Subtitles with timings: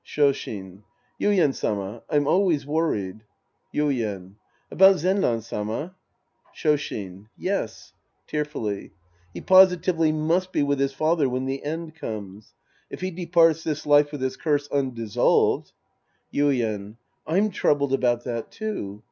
[0.03, 0.81] Shoshin.
[1.21, 2.01] Yuien Sama.
[2.09, 3.23] I'm always worried.
[3.71, 4.33] Yuien.
[4.71, 5.93] About Zenran Sama?
[6.57, 7.27] SItdshin.
[7.37, 7.93] Yes.
[8.27, 8.89] {TeatfuUy.)
[9.31, 12.55] He positively must be with his father when the end comes.
[12.89, 15.71] If he departs this life with his curse undissolved—
[16.33, 16.97] Yuien.
[17.27, 18.99] I'm troubled about that, too.